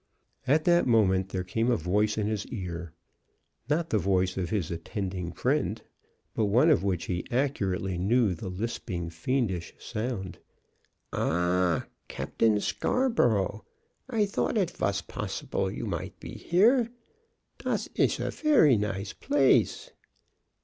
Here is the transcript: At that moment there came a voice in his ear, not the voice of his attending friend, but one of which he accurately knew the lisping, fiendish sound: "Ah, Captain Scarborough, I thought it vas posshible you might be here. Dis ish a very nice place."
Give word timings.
At 0.47 0.63
that 0.63 0.87
moment 0.87 1.29
there 1.29 1.43
came 1.43 1.69
a 1.69 1.77
voice 1.77 2.17
in 2.17 2.25
his 2.25 2.47
ear, 2.47 2.91
not 3.69 3.91
the 3.91 3.99
voice 3.99 4.35
of 4.35 4.49
his 4.49 4.71
attending 4.71 5.31
friend, 5.31 5.79
but 6.33 6.45
one 6.45 6.71
of 6.71 6.81
which 6.83 7.05
he 7.05 7.23
accurately 7.29 7.99
knew 7.99 8.33
the 8.33 8.49
lisping, 8.49 9.11
fiendish 9.11 9.75
sound: 9.77 10.39
"Ah, 11.13 11.85
Captain 12.07 12.59
Scarborough, 12.59 13.63
I 14.09 14.25
thought 14.25 14.57
it 14.57 14.71
vas 14.71 15.03
posshible 15.03 15.71
you 15.71 15.85
might 15.85 16.19
be 16.19 16.33
here. 16.33 16.89
Dis 17.59 17.87
ish 17.93 18.19
a 18.19 18.31
very 18.31 18.77
nice 18.77 19.13
place." 19.13 19.91